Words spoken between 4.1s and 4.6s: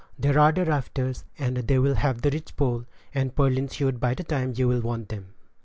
the time